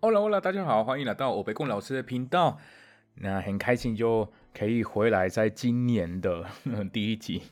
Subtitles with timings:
[0.00, 2.56] Hello，大家好，欢迎来到我北贡老师的频道。
[3.16, 6.46] 那很开心就可以回来，在今年的
[6.92, 7.42] 第一集。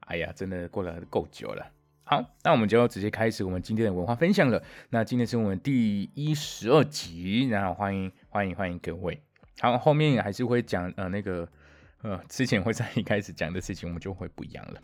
[0.00, 1.72] 哎呀，真的过了够久了。
[2.04, 4.62] 好，那我们就直接开始我们今天的文化分享了。
[4.90, 9.22] 那今天是我们第一十二集，然后欢迎欢迎欢迎各位。
[9.60, 11.48] 好，后面还是会讲呃那个
[12.02, 14.82] 呃之前会在一开始讲的事情，我们就会不一样了。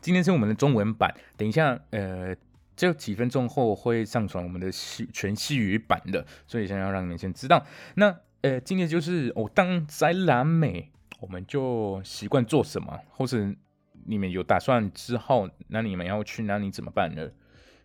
[0.00, 2.34] 今天是我们的中文版，等一下呃。
[2.82, 7.64] 就几分钟后会上传我们的西全西语版的，所以想要让你们先知道。
[7.94, 13.54] 那呃，今天就是我当在南美，我们就习惯做什么，或者
[14.06, 17.30] 你们有打算之后，那你们要去哪里怎么办呢？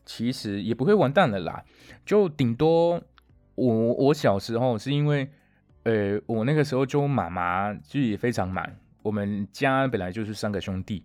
[0.03, 1.63] 其实也不会完蛋了啦，
[2.03, 2.99] 就顶多
[3.53, 5.29] 我我小时候是因为
[5.83, 8.67] 呃，我那个时候就妈妈就也非常忙，
[9.03, 11.03] 我们家本来就是三个兄弟，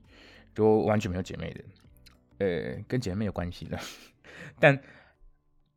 [0.55, 1.63] 就完全没有姐妹的。
[2.43, 3.79] 呃，跟姐妹有关系的，
[4.59, 4.81] 但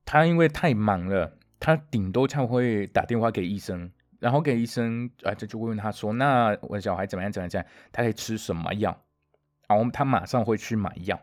[0.03, 7.31] 他因为太忙了，他顶多才会打电话给医生，然后给医生啊，这就问他说：“那我的小孩怎么样？
[7.31, 7.65] 怎么样？
[7.91, 9.03] 他可以吃什么药？”
[9.67, 11.19] 然后他马上会去买药。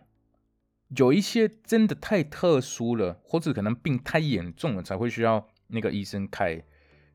[0.97, 6.63] 有一些真的太特殊了，或者可能病太严重了，才会需要那个医生开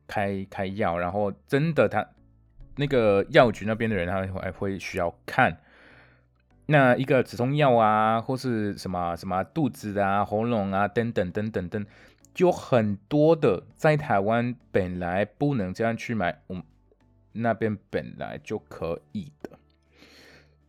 [0.06, 0.98] 开开药。
[0.98, 2.06] 然后真的他
[2.76, 5.60] 那个药局那边的人，他还会需要看。
[6.70, 11.86] 那一个止痛药啊，或是什么什么肚子啊、喉咙啊等等等等等，
[12.34, 16.62] 就很多的，在台湾本来不能这样去买，我们
[17.32, 19.58] 那边本来就可以的，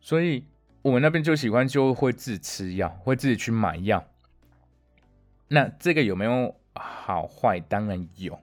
[0.00, 0.46] 所以
[0.80, 4.02] 我们那边就喜欢就会自己吃药，会自己去买药。
[5.48, 7.60] 那这个有没有好坏？
[7.60, 8.40] 当然有，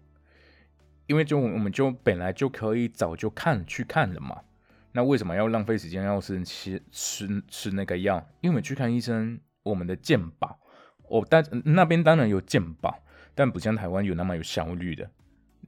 [1.07, 4.41] 因为就我们就本来就可以早就看去看了嘛。
[4.91, 8.17] 那为什么要浪费时间要是吃吃吃那个药？
[8.41, 10.59] 因为我们去看医生，我们的健保，
[11.07, 13.03] 我但那边当然有健保，
[13.35, 15.09] 但不像台湾有那么有效率的。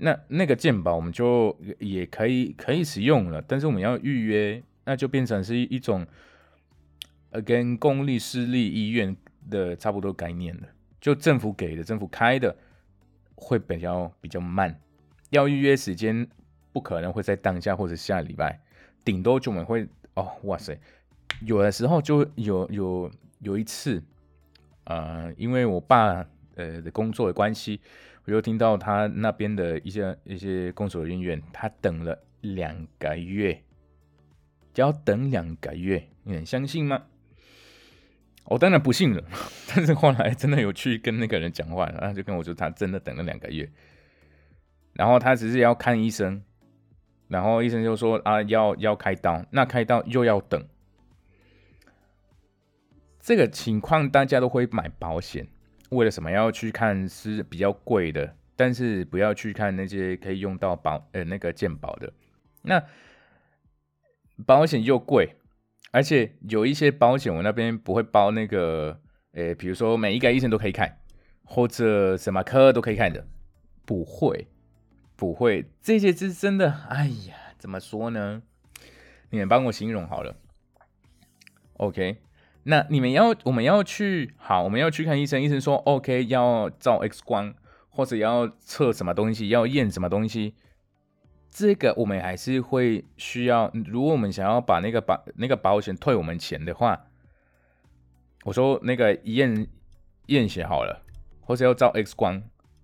[0.02, 6.08] 那那个健保我们就也可以可以使用了，但是我们要预约，那就变成是一种
[7.32, 9.16] 呃跟公立私立医院
[9.50, 10.68] 的差不多概念了。
[11.02, 12.56] 就政府给的，政府开的
[13.36, 14.80] 会比较比较慢，
[15.30, 16.28] 要预约时间
[16.72, 18.62] 不可能会在当下或者下礼拜。
[19.06, 20.78] 顶多就我们会哦，哇塞，
[21.42, 24.04] 有的时候就有有有一次，
[24.84, 27.80] 呃，因为我爸呃的工作的关系，
[28.26, 33.64] 我就听到他那边的一些一些工作人员，他等了两个月，
[34.76, 37.06] 要等两个月，你能相信吗？
[38.46, 39.24] 我当然不信了，
[39.74, 43.72] 但是后来真的有去跟那个人讲话，然后就跟我说他真的等了两个月，
[44.94, 46.44] 然后他只是要看医生。
[47.30, 50.62] 然后医生就说啊，要要开刀，那开刀又要等。
[53.22, 55.48] 这个情况大家都会买保险，
[55.92, 62.12] 为了什么要去看是比较贵的，但是不要去看那些可以用到保呃那个健保的。
[62.64, 62.84] 那
[64.46, 65.36] 保险又贵，
[65.92, 69.00] 而且有一些保险我那边不会包那个，
[69.34, 70.98] 呃，比如说每一个医生都可以看，
[71.44, 73.28] 或者什么科都可以看的，
[73.86, 74.48] 不会。
[75.20, 76.72] 不会，这些是真的。
[76.88, 78.42] 哎呀，怎么说呢？
[79.32, 80.34] 你们帮我形容好了。
[81.74, 82.22] OK，
[82.64, 85.42] 那你们要，我们要去，好，我们要去看医生。
[85.42, 87.54] 医生说 OK，要照 X 光，
[87.90, 90.56] 或者要测什么东西，要验什么东西。
[91.52, 93.70] 这个我们还是会需要。
[93.88, 97.08] 如果我们想要把那个保那个保险退我们钱的话，
[98.46, 99.68] 我说那个验
[100.28, 101.04] 验血好了，
[101.42, 102.42] 或者要照 X 光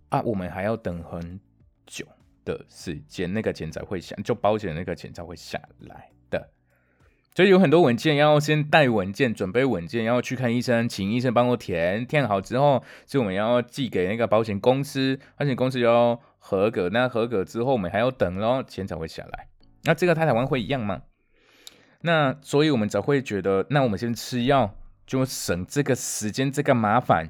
[0.10, 1.40] 啊，我们还要等很
[1.86, 2.06] 久。
[2.46, 6.52] 的时间，那个钱才会下，就保险那个钱才会下来的。
[7.36, 19.50] 所以有很多文件要先带文件，准备文件，要去看医生，请医生帮我填，填好之后，是我们要寄给那个保险公司，保险公司要合格，那合格之后，我们还要等咯，钱才会下来。
[19.84, 21.02] 那这个他台湾会一样吗？
[22.02, 24.74] 那所以我们才会觉得，那我们先吃药，
[25.06, 27.30] 就省这个时间，这个麻烦。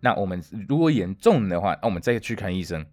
[0.00, 2.86] 那我们如果严重的话，那我们再去看医生。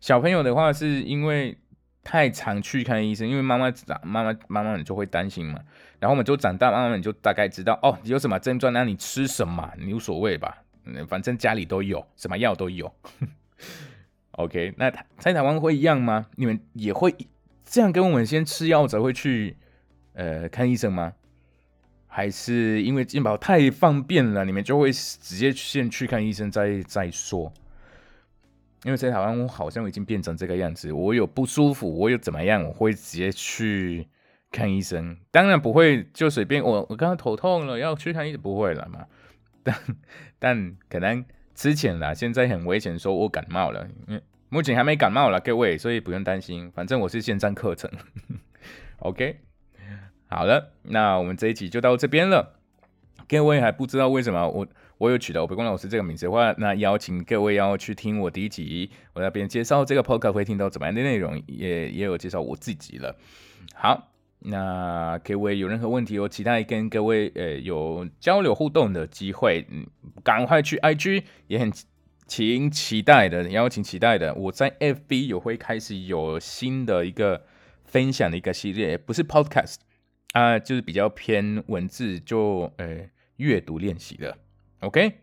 [0.00, 1.58] 小朋友的话，是因为
[2.04, 5.60] 太常去看医生，因为妈妈长妈妈妈妈们就会担心嘛。
[5.98, 10.62] 然后我们就长大，妈妈们就大概知道哦，有什么症状，那你吃什么，你无所谓吧，
[11.08, 12.92] 反正家里都有，什么药都有。
[14.32, 16.26] OK，那在台湾会一样吗？
[16.36, 17.14] 你们也会
[17.64, 19.56] 这样跟我们先吃药才会去
[20.14, 21.12] 呃看医生吗？
[22.06, 27.52] 还是因为健保太方便了，你们就会直接先去看医生再再说？
[28.84, 30.92] 因为在台湾，我好像已经变成这个样子。
[30.92, 34.06] 我有不舒服，我有怎么样，我会直接去
[34.50, 35.16] 看医生。
[35.30, 39.06] 当然不会就随便我，我刚刚头痛了要去看医生，不会了嘛。
[39.62, 39.76] 但
[40.38, 47.90] 但可能之前啦，现在很危险，说我感冒了，嗯，目前还没感冒了，各位，所以不用担心，反正我是线上课程。
[49.00, 49.40] OK，
[50.28, 52.57] 好了，那我们这一集就到这边了。
[53.28, 54.66] 各位还不知道为什么我
[54.96, 63.14] 我有取得北光老师这个名字的话，那邀请各位要去听我第一集，我那边介绍这个 podcast 会听到怎么样的内容，也也有介绍我自己了。
[63.74, 64.10] 好，
[64.40, 69.86] 那各位有任何问题，我期待跟各位呃有交流互动的机会，嗯，
[70.24, 71.70] 赶快去 IG，也很
[72.26, 77.44] 请期待的，邀请期待的，我在 FB 有会开始有新的一个
[77.84, 79.76] 分享的一个系列，不是 podcast
[80.32, 83.10] 啊，就是比较偏文字，就呃。
[83.38, 84.36] 阅读练习的
[84.80, 85.20] ，OK，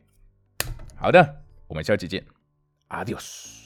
[0.96, 2.26] 好的，我们下期见
[2.90, 3.65] ，Adios。